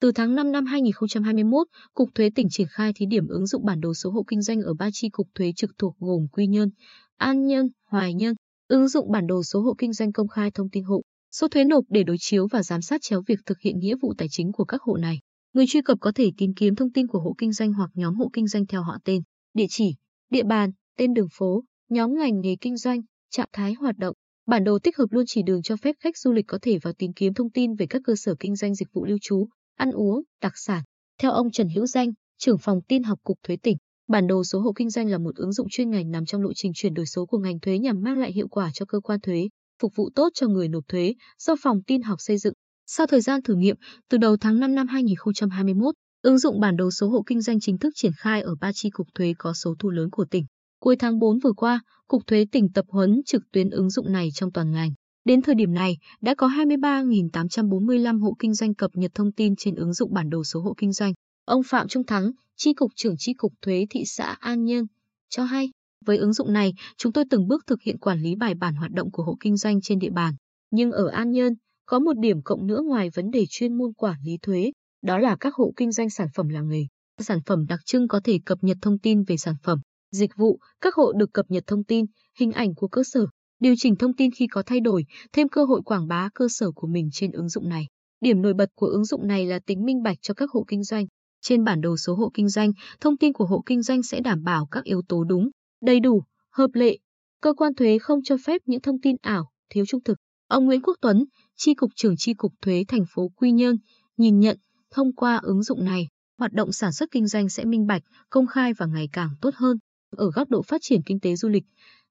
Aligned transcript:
Từ 0.00 0.12
tháng 0.12 0.34
5 0.34 0.52
năm 0.52 0.66
2021, 0.66 1.66
Cục 1.94 2.08
Thuế 2.14 2.30
tỉnh 2.34 2.46
triển 2.50 2.66
khai 2.70 2.92
thí 2.96 3.06
điểm 3.06 3.28
ứng 3.28 3.46
dụng 3.46 3.64
bản 3.64 3.80
đồ 3.80 3.94
số 3.94 4.10
hộ 4.10 4.24
kinh 4.26 4.42
doanh 4.42 4.60
ở 4.60 4.74
ba 4.74 4.88
chi 4.92 5.08
cục 5.08 5.28
thuế 5.34 5.52
trực 5.56 5.70
thuộc 5.78 5.96
gồm 5.98 6.26
Quy 6.32 6.46
Nhơn, 6.46 6.70
An 7.16 7.46
Nhơn, 7.46 7.68
Hoài 7.84 8.14
Nhơn. 8.14 8.34
Ứng 8.68 8.88
dụng 8.88 9.10
bản 9.10 9.26
đồ 9.26 9.42
số 9.42 9.60
hộ 9.60 9.74
kinh 9.78 9.92
doanh 9.92 10.12
công 10.12 10.28
khai 10.28 10.50
thông 10.50 10.70
tin 10.70 10.84
hộ, 10.84 11.02
số 11.30 11.48
thuế 11.48 11.64
nộp 11.64 11.84
để 11.88 12.02
đối 12.04 12.16
chiếu 12.20 12.46
và 12.46 12.62
giám 12.62 12.82
sát 12.82 13.02
chéo 13.02 13.22
việc 13.26 13.38
thực 13.46 13.60
hiện 13.60 13.78
nghĩa 13.78 13.94
vụ 14.02 14.14
tài 14.18 14.28
chính 14.30 14.52
của 14.52 14.64
các 14.64 14.82
hộ 14.82 14.96
này. 14.96 15.18
Người 15.52 15.66
truy 15.68 15.82
cập 15.82 15.98
có 16.00 16.12
thể 16.14 16.30
tìm 16.36 16.54
kiếm 16.56 16.74
thông 16.74 16.92
tin 16.92 17.06
của 17.06 17.20
hộ 17.20 17.34
kinh 17.38 17.52
doanh 17.52 17.72
hoặc 17.72 17.90
nhóm 17.94 18.14
hộ 18.14 18.30
kinh 18.32 18.46
doanh 18.46 18.66
theo 18.66 18.82
họ 18.82 18.98
tên, 19.04 19.22
địa 19.54 19.66
chỉ, 19.68 19.94
địa 20.30 20.44
bàn, 20.44 20.70
tên 20.96 21.14
đường 21.14 21.28
phố, 21.38 21.64
nhóm 21.88 22.14
ngành 22.14 22.40
nghề 22.40 22.56
kinh 22.60 22.76
doanh, 22.76 23.00
trạng 23.30 23.48
thái 23.52 23.74
hoạt 23.74 23.98
động. 23.98 24.14
Bản 24.46 24.64
đồ 24.64 24.78
tích 24.78 24.96
hợp 24.96 25.06
luôn 25.10 25.24
chỉ 25.26 25.42
đường 25.42 25.62
cho 25.62 25.76
phép 25.76 25.96
khách 26.00 26.18
du 26.18 26.32
lịch 26.32 26.46
có 26.48 26.58
thể 26.62 26.78
vào 26.82 26.92
tìm 26.92 27.12
kiếm 27.12 27.34
thông 27.34 27.50
tin 27.50 27.74
về 27.74 27.86
các 27.86 28.02
cơ 28.04 28.16
sở 28.16 28.34
kinh 28.40 28.56
doanh 28.56 28.74
dịch 28.74 28.88
vụ 28.92 29.04
lưu 29.04 29.18
trú, 29.22 29.48
ăn 29.78 29.90
uống, 29.90 30.22
đặc 30.42 30.52
sản. 30.56 30.82
Theo 31.20 31.32
ông 31.32 31.50
Trần 31.50 31.68
Hữu 31.68 31.86
Danh, 31.86 32.12
trưởng 32.38 32.58
phòng 32.58 32.80
tin 32.88 33.02
học 33.02 33.18
Cục 33.24 33.38
Thuế 33.42 33.56
tỉnh, 33.56 33.76
bản 34.08 34.26
đồ 34.26 34.44
số 34.44 34.60
hộ 34.60 34.72
kinh 34.76 34.90
doanh 34.90 35.08
là 35.08 35.18
một 35.18 35.36
ứng 35.36 35.52
dụng 35.52 35.66
chuyên 35.70 35.90
ngành 35.90 36.10
nằm 36.10 36.26
trong 36.26 36.42
lộ 36.42 36.52
trình 36.54 36.72
chuyển 36.74 36.94
đổi 36.94 37.06
số 37.06 37.26
của 37.26 37.38
ngành 37.38 37.60
thuế 37.60 37.78
nhằm 37.78 38.02
mang 38.02 38.18
lại 38.18 38.32
hiệu 38.32 38.48
quả 38.48 38.70
cho 38.74 38.86
cơ 38.86 39.00
quan 39.00 39.20
thuế, 39.20 39.48
phục 39.82 39.92
vụ 39.96 40.10
tốt 40.14 40.28
cho 40.34 40.46
người 40.46 40.68
nộp 40.68 40.84
thuế 40.88 41.14
do 41.38 41.54
phòng 41.62 41.82
tin 41.86 42.02
học 42.02 42.18
xây 42.20 42.38
dựng. 42.38 42.54
Sau 42.86 43.06
thời 43.06 43.20
gian 43.20 43.42
thử 43.42 43.54
nghiệm, 43.54 43.76
từ 44.10 44.18
đầu 44.18 44.36
tháng 44.36 44.60
5 44.60 44.74
năm 44.74 44.88
2021, 44.88 45.94
ứng 46.22 46.38
dụng 46.38 46.60
bản 46.60 46.76
đồ 46.76 46.90
số 46.90 47.08
hộ 47.08 47.22
kinh 47.26 47.40
doanh 47.40 47.60
chính 47.60 47.78
thức 47.78 47.92
triển 47.94 48.12
khai 48.16 48.42
ở 48.42 48.54
ba 48.60 48.72
chi 48.74 48.90
cục 48.90 49.06
thuế 49.14 49.34
có 49.38 49.54
số 49.54 49.74
thu 49.78 49.90
lớn 49.90 50.10
của 50.10 50.24
tỉnh. 50.24 50.44
Cuối 50.80 50.96
tháng 50.96 51.18
4 51.18 51.38
vừa 51.38 51.52
qua, 51.52 51.80
Cục 52.08 52.26
Thuế 52.26 52.46
tỉnh 52.52 52.72
tập 52.72 52.84
huấn 52.88 53.20
trực 53.26 53.42
tuyến 53.52 53.70
ứng 53.70 53.90
dụng 53.90 54.12
này 54.12 54.28
trong 54.34 54.52
toàn 54.52 54.72
ngành. 54.72 54.90
Đến 55.28 55.42
thời 55.42 55.54
điểm 55.54 55.74
này, 55.74 55.96
đã 56.20 56.34
có 56.34 56.48
23.845 56.48 58.20
hộ 58.20 58.36
kinh 58.38 58.54
doanh 58.54 58.74
cập 58.74 58.90
nhật 58.94 59.10
thông 59.14 59.32
tin 59.32 59.56
trên 59.56 59.74
ứng 59.74 59.92
dụng 59.92 60.14
bản 60.14 60.30
đồ 60.30 60.44
số 60.44 60.60
hộ 60.60 60.74
kinh 60.76 60.92
doanh. 60.92 61.12
Ông 61.44 61.62
Phạm 61.62 61.88
Trung 61.88 62.06
Thắng, 62.06 62.30
tri 62.56 62.74
cục 62.74 62.90
trưởng 62.96 63.14
tri 63.18 63.34
cục 63.34 63.52
Thuế 63.62 63.86
thị 63.90 64.02
xã 64.06 64.36
An 64.40 64.64
Nhơn, 64.64 64.86
cho 65.28 65.44
hay, 65.44 65.70
với 66.06 66.16
ứng 66.16 66.32
dụng 66.32 66.52
này, 66.52 66.74
chúng 66.96 67.12
tôi 67.12 67.24
từng 67.30 67.48
bước 67.48 67.66
thực 67.66 67.82
hiện 67.82 67.98
quản 67.98 68.20
lý 68.20 68.34
bài 68.36 68.54
bản 68.54 68.74
hoạt 68.74 68.90
động 68.90 69.10
của 69.10 69.22
hộ 69.22 69.36
kinh 69.40 69.56
doanh 69.56 69.80
trên 69.80 69.98
địa 69.98 70.10
bàn. 70.10 70.34
Nhưng 70.70 70.92
ở 70.92 71.08
An 71.08 71.30
Nhơn, 71.30 71.52
có 71.86 71.98
một 71.98 72.18
điểm 72.18 72.42
cộng 72.42 72.66
nữa 72.66 72.80
ngoài 72.84 73.10
vấn 73.14 73.30
đề 73.30 73.44
chuyên 73.50 73.78
môn 73.78 73.92
quản 73.92 74.16
lý 74.24 74.38
thuế, 74.42 74.72
đó 75.02 75.18
là 75.18 75.36
các 75.40 75.54
hộ 75.54 75.72
kinh 75.76 75.92
doanh 75.92 76.10
sản 76.10 76.28
phẩm 76.34 76.48
làng 76.48 76.68
nghề. 76.68 76.86
Sản 77.18 77.38
phẩm 77.46 77.66
đặc 77.66 77.80
trưng 77.84 78.08
có 78.08 78.20
thể 78.24 78.38
cập 78.44 78.58
nhật 78.62 78.76
thông 78.82 78.98
tin 78.98 79.22
về 79.22 79.36
sản 79.36 79.54
phẩm, 79.62 79.80
dịch 80.12 80.36
vụ, 80.36 80.58
các 80.80 80.94
hộ 80.94 81.12
được 81.12 81.32
cập 81.32 81.46
nhật 81.48 81.64
thông 81.66 81.84
tin, 81.84 82.06
hình 82.38 82.52
ảnh 82.52 82.74
của 82.74 82.88
cơ 82.88 83.02
sở, 83.04 83.26
điều 83.60 83.74
chỉnh 83.78 83.96
thông 83.96 84.12
tin 84.16 84.30
khi 84.30 84.46
có 84.46 84.62
thay 84.66 84.80
đổi, 84.80 85.04
thêm 85.32 85.48
cơ 85.48 85.64
hội 85.64 85.82
quảng 85.84 86.08
bá 86.08 86.28
cơ 86.34 86.46
sở 86.50 86.70
của 86.70 86.86
mình 86.86 87.08
trên 87.12 87.32
ứng 87.32 87.48
dụng 87.48 87.68
này. 87.68 87.86
Điểm 88.20 88.42
nổi 88.42 88.54
bật 88.54 88.70
của 88.74 88.86
ứng 88.86 89.04
dụng 89.04 89.26
này 89.26 89.46
là 89.46 89.58
tính 89.66 89.84
minh 89.84 90.02
bạch 90.02 90.16
cho 90.22 90.34
các 90.34 90.50
hộ 90.50 90.64
kinh 90.68 90.84
doanh. 90.84 91.06
Trên 91.40 91.64
bản 91.64 91.80
đồ 91.80 91.96
số 91.96 92.14
hộ 92.14 92.30
kinh 92.34 92.48
doanh, 92.48 92.72
thông 93.00 93.16
tin 93.16 93.32
của 93.32 93.46
hộ 93.46 93.62
kinh 93.66 93.82
doanh 93.82 94.02
sẽ 94.02 94.20
đảm 94.20 94.42
bảo 94.44 94.66
các 94.70 94.84
yếu 94.84 95.02
tố 95.08 95.24
đúng, 95.24 95.50
đầy 95.82 96.00
đủ, 96.00 96.22
hợp 96.52 96.70
lệ. 96.72 96.98
Cơ 97.40 97.54
quan 97.54 97.74
thuế 97.74 97.98
không 97.98 98.20
cho 98.24 98.36
phép 98.46 98.60
những 98.66 98.80
thông 98.80 99.00
tin 99.00 99.16
ảo, 99.20 99.50
thiếu 99.70 99.84
trung 99.86 100.02
thực. 100.04 100.18
Ông 100.48 100.64
Nguyễn 100.64 100.82
Quốc 100.82 100.96
Tuấn, 101.00 101.24
Tri 101.56 101.74
cục 101.74 101.90
trưởng 101.96 102.16
Tri 102.16 102.34
cục 102.34 102.52
Thuế 102.62 102.84
thành 102.88 103.04
phố 103.14 103.28
Quy 103.36 103.52
Nhơn, 103.52 103.76
nhìn 104.16 104.40
nhận 104.40 104.58
thông 104.90 105.14
qua 105.14 105.40
ứng 105.42 105.62
dụng 105.62 105.84
này, 105.84 106.08
hoạt 106.38 106.52
động 106.52 106.72
sản 106.72 106.92
xuất 106.92 107.10
kinh 107.10 107.26
doanh 107.26 107.48
sẽ 107.48 107.64
minh 107.64 107.86
bạch, 107.86 108.02
công 108.30 108.46
khai 108.46 108.72
và 108.74 108.86
ngày 108.86 109.08
càng 109.12 109.30
tốt 109.40 109.54
hơn. 109.54 109.78
Ở 110.16 110.30
góc 110.30 110.48
độ 110.48 110.62
phát 110.62 110.80
triển 110.82 111.02
kinh 111.06 111.20
tế 111.20 111.36
du 111.36 111.48
lịch, 111.48 111.64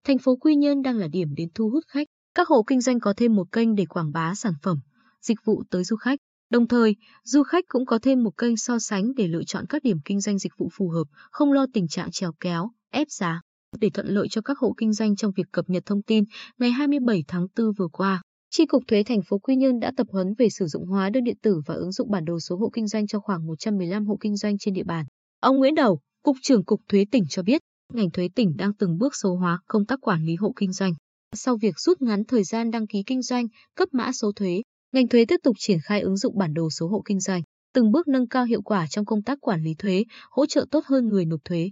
thành 0.08 0.17
phố 0.17 0.36
Quy 0.36 0.55
Nhơn 0.55 0.81
đang 0.81 0.97
là 0.97 1.08
điểm 1.08 1.36
đến 1.36 1.50
thu 1.55 1.69
hút 1.69 1.83
khách. 1.88 2.08
Các 2.36 2.47
hộ 2.47 2.63
kinh 2.63 2.81
doanh 2.81 3.00
có 3.00 3.13
thêm 3.17 3.36
một 3.36 3.52
kênh 3.52 3.75
để 3.75 3.86
quảng 3.86 4.11
bá 4.11 4.36
sản 4.36 4.53
phẩm, 4.63 4.80
dịch 5.22 5.38
vụ 5.45 5.63
tới 5.69 5.84
du 5.84 5.95
khách. 5.95 6.19
Đồng 6.50 6.68
thời, 6.68 6.95
du 7.23 7.44
khách 7.44 7.63
cũng 7.68 7.85
có 7.85 8.00
thêm 8.01 8.23
một 8.23 8.38
kênh 8.38 8.57
so 8.57 8.79
sánh 8.79 9.13
để 9.16 9.28
lựa 9.28 9.44
chọn 9.44 9.66
các 9.69 9.84
điểm 9.84 9.97
kinh 10.06 10.22
doanh 10.22 10.38
dịch 10.38 10.51
vụ 10.57 10.69
phù 10.73 10.90
hợp, 10.90 11.03
không 11.31 11.53
lo 11.53 11.66
tình 11.73 11.88
trạng 11.88 12.12
trèo 12.12 12.31
kéo, 12.40 12.69
ép 12.91 13.07
giá. 13.09 13.41
Để 13.79 13.90
thuận 13.90 14.07
lợi 14.07 14.28
cho 14.29 14.41
các 14.41 14.57
hộ 14.59 14.73
kinh 14.78 14.94
doanh 14.94 15.16
trong 15.16 15.31
việc 15.35 15.45
cập 15.51 15.69
nhật 15.69 15.84
thông 15.85 16.01
tin, 16.01 16.24
ngày 16.57 16.72
27 16.72 17.24
tháng 17.28 17.47
4 17.57 17.72
vừa 17.78 17.88
qua, 17.88 18.22
tri 18.50 18.66
cục 18.66 18.84
thuế 18.88 19.03
thành 19.03 19.22
phố 19.29 19.38
Quy 19.39 19.56
Nhơn 19.56 19.79
đã 19.79 19.91
tập 19.97 20.07
huấn 20.12 20.34
về 20.38 20.50
sử 20.50 20.66
dụng 20.66 20.85
hóa 20.85 21.09
đơn 21.09 21.24
điện 21.24 21.38
tử 21.41 21.62
và 21.66 21.74
ứng 21.74 21.91
dụng 21.91 22.12
bản 22.12 22.25
đồ 22.25 22.39
số 22.39 22.56
hộ 22.56 22.69
kinh 22.74 22.88
doanh 22.88 23.07
cho 23.07 23.19
khoảng 23.19 23.47
115 23.47 24.06
hộ 24.06 24.18
kinh 24.22 24.35
doanh 24.35 24.57
trên 24.57 24.74
địa 24.74 24.84
bàn. 24.84 25.06
Ông 25.39 25.57
Nguyễn 25.57 25.75
Đầu, 25.75 26.00
cục 26.24 26.38
trưởng 26.41 26.66
cục 26.66 26.81
thuế 26.88 27.06
tỉnh 27.12 27.24
cho 27.29 27.44
biết, 27.44 27.62
ngành 27.94 28.12
thuế 28.12 28.30
tỉnh 28.36 28.58
đang 28.58 28.74
từng 28.74 28.98
bước 28.98 29.16
số 29.16 29.36
hóa 29.36 29.59
công 29.68 29.86
tác 29.86 30.00
quản 30.02 30.25
lý 30.25 30.36
hộ 30.36 30.53
kinh 30.56 30.74
doanh. 30.74 30.94
Sau 31.36 31.58
việc 31.62 31.80
rút 31.80 32.02
ngắn 32.02 32.24
thời 32.28 32.44
gian 32.44 32.72
đăng 32.72 32.88
ký 32.88 33.03
kinh 33.06 33.22
doanh, 33.22 33.48
cấp 33.75 33.90
mã 33.92 34.12
số 34.12 34.31
thuế, 34.36 34.62
ngành 34.92 35.08
thuế 35.08 35.25
tiếp 35.25 35.40
tục 35.44 35.56
triển 35.59 35.80
khai 35.84 36.02
ứng 36.02 36.18
dụng 36.18 36.38
bản 36.38 36.53
đồ 36.53 36.70
số 36.70 36.88
hộ 36.88 37.02
kinh 37.06 37.20
doanh, 37.20 37.42
từng 37.74 37.92
bước 37.92 38.08
nâng 38.08 38.28
cao 38.28 38.46
hiệu 38.46 38.62
quả 38.62 38.88
trong 38.90 39.06
công 39.06 39.24
tác 39.24 39.38
quản 39.42 39.62
lý 39.62 39.74
thuế, 39.78 40.03
hỗ 40.31 40.46
trợ 40.46 40.66
tốt 40.72 40.86
hơn 40.86 41.08
người 41.08 41.25
nộp 41.25 41.40
thuế. 41.44 41.70